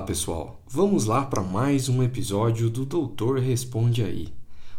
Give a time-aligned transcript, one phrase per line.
[0.00, 4.28] pessoal, vamos lá para mais um episódio do Doutor Responde Aí,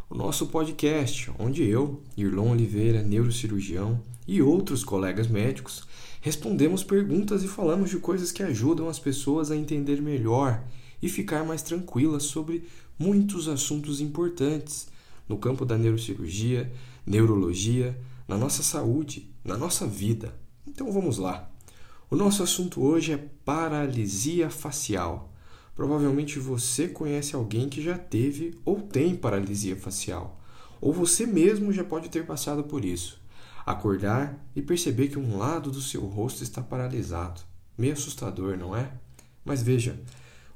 [0.10, 5.84] o nosso podcast onde eu, Irlon Oliveira, neurocirurgião e outros colegas médicos
[6.20, 10.64] respondemos perguntas e falamos de coisas que ajudam as pessoas a entender melhor
[11.00, 12.68] e ficar mais tranquilas sobre
[12.98, 14.88] muitos assuntos importantes
[15.28, 16.74] no campo da neurocirurgia,
[17.06, 17.96] neurologia,
[18.28, 20.34] na nossa saúde, na nossa vida.
[20.68, 21.48] Então vamos lá.
[22.12, 25.32] O nosso assunto hoje é paralisia facial.
[25.76, 30.42] Provavelmente você conhece alguém que já teve ou tem paralisia facial,
[30.82, 33.22] ou você mesmo já pode ter passado por isso.
[33.64, 37.42] Acordar e perceber que um lado do seu rosto está paralisado.
[37.78, 38.92] Meio assustador, não é?
[39.46, 40.02] Mas veja,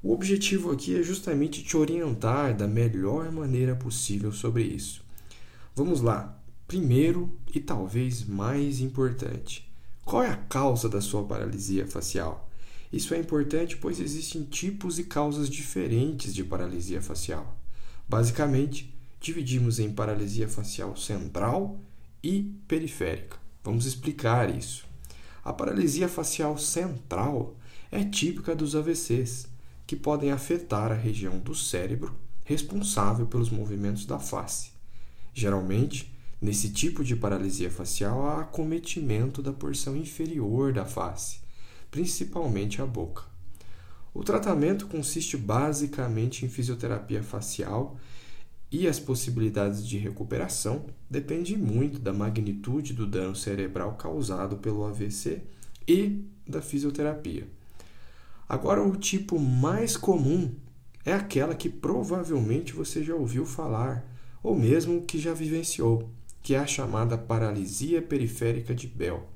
[0.02, 5.06] o objetivo aqui é justamente te orientar da melhor maneira possível sobre isso.
[5.76, 6.36] Vamos lá.
[6.68, 9.72] Primeiro e talvez mais importante,
[10.06, 12.50] qual é a causa da sua paralisia facial?
[12.92, 17.58] Isso é importante pois existem tipos e causas diferentes de paralisia facial.
[18.08, 21.80] Basicamente, dividimos em paralisia facial central
[22.22, 23.38] e periférica.
[23.64, 24.86] Vamos explicar isso.
[25.44, 27.56] A paralisia facial central
[27.92, 29.48] é típica dos AVCs,
[29.88, 34.72] que podem afetar a região do cérebro responsável pelos movimentos da face.
[35.34, 36.13] Geralmente,
[36.44, 41.40] Nesse tipo de paralisia facial, há acometimento da porção inferior da face,
[41.90, 43.24] principalmente a boca.
[44.14, 47.96] O tratamento consiste basicamente em fisioterapia facial
[48.70, 55.44] e as possibilidades de recuperação dependem muito da magnitude do dano cerebral causado pelo AVC
[55.88, 57.48] e da fisioterapia.
[58.50, 60.54] Agora, o tipo mais comum
[61.06, 64.06] é aquela que provavelmente você já ouviu falar
[64.44, 66.12] ou mesmo que já vivenciou
[66.44, 69.30] que é a chamada paralisia periférica de Bell,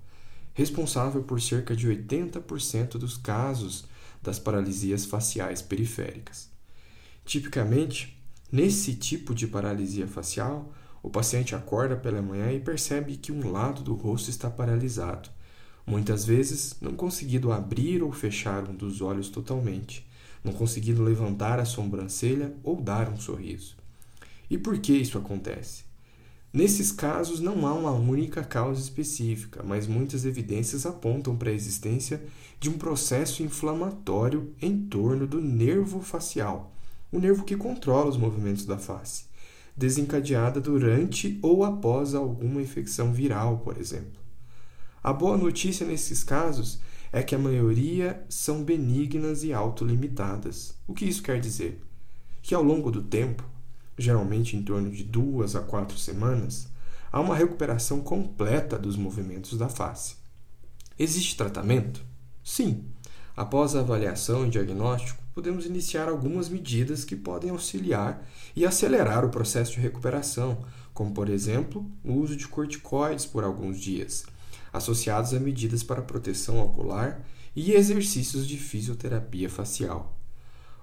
[0.54, 3.86] responsável por cerca de 80% dos casos
[4.22, 6.50] das paralisias faciais periféricas.
[7.24, 13.52] Tipicamente, nesse tipo de paralisia facial, o paciente acorda pela manhã e percebe que um
[13.52, 15.30] lado do rosto está paralisado,
[15.86, 20.06] muitas vezes não conseguindo abrir ou fechar um dos olhos totalmente,
[20.44, 23.78] não conseguindo levantar a sobrancelha ou dar um sorriso.
[24.50, 25.87] E por que isso acontece?
[26.54, 32.24] Nesses casos, não há uma única causa específica, mas muitas evidências apontam para a existência
[32.60, 36.74] de um processo inflamatório em torno do nervo facial,
[37.12, 39.26] o nervo que controla os movimentos da face,
[39.76, 44.20] desencadeada durante ou após alguma infecção viral, por exemplo.
[45.04, 46.80] A boa notícia nesses casos
[47.12, 50.74] é que a maioria são benignas e autolimitadas.
[50.88, 51.82] O que isso quer dizer?
[52.42, 53.44] Que ao longo do tempo,
[53.98, 56.68] geralmente em torno de duas a quatro semanas,
[57.12, 60.16] há uma recuperação completa dos movimentos da face.
[61.00, 62.06] Existe tratamento?
[62.44, 62.86] Sim.
[63.36, 69.30] Após a avaliação e diagnóstico, podemos iniciar algumas medidas que podem auxiliar e acelerar o
[69.30, 74.26] processo de recuperação, como, por exemplo, o uso de corticoides por alguns dias,
[74.74, 77.24] associados a medidas para proteção ocular
[77.56, 80.18] e exercícios de fisioterapia facial.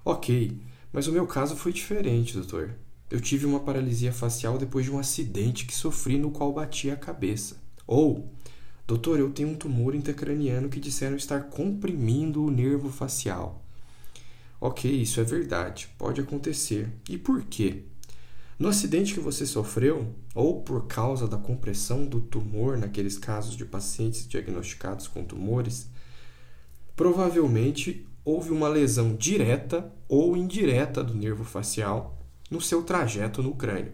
[0.05, 0.61] Ok,
[0.93, 2.75] mas o meu caso foi diferente, doutor.
[3.09, 6.95] Eu tive uma paralisia facial depois de um acidente que sofri no qual bati a
[6.95, 7.57] cabeça.
[7.85, 8.31] Ou,
[8.87, 13.63] doutor, eu tenho um tumor intracraniano que disseram estar comprimindo o nervo facial.
[14.59, 16.89] Ok, isso é verdade, pode acontecer.
[17.07, 17.83] E por quê?
[18.57, 23.65] No acidente que você sofreu, ou por causa da compressão do tumor, naqueles casos de
[23.65, 25.89] pacientes diagnosticados com tumores,
[26.95, 32.14] provavelmente houve uma lesão direta ou indireta do nervo facial
[32.49, 33.93] no seu trajeto no crânio.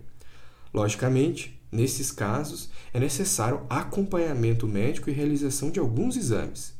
[0.73, 6.73] Logicamente, nesses casos, é necessário acompanhamento médico e realização de alguns exames.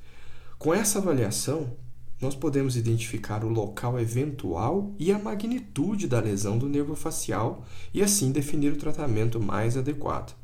[0.58, 1.76] Com essa avaliação,
[2.22, 8.04] nós podemos identificar o local eventual e a magnitude da lesão do nervo facial e
[8.04, 10.36] assim definir o tratamento mais adequado.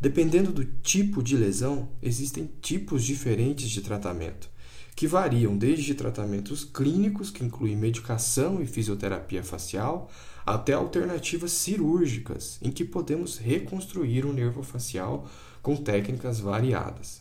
[0.00, 4.50] Dependendo do tipo de lesão, existem tipos diferentes de tratamento
[4.96, 10.10] que variam desde tratamentos clínicos, que incluem medicação e fisioterapia facial,
[10.44, 15.28] até alternativas cirúrgicas, em que podemos reconstruir o nervo facial
[15.60, 17.20] com técnicas variadas.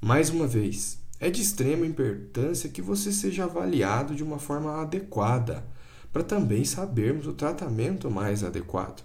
[0.00, 5.62] Mais uma vez, é de extrema importância que você seja avaliado de uma forma adequada,
[6.10, 9.04] para também sabermos o tratamento mais adequado.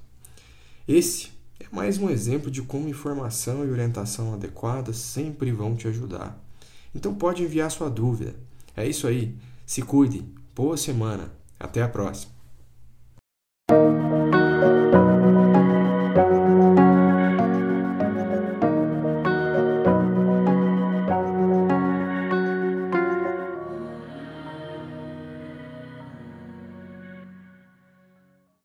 [0.87, 6.48] Esse é mais um exemplo de como informação e orientação adequada sempre vão te ajudar.
[6.93, 8.35] Então pode enviar sua dúvida.
[8.75, 9.35] É isso aí.
[9.65, 10.23] Se cuide.
[10.55, 11.31] Boa semana.
[11.59, 12.38] Até a próxima.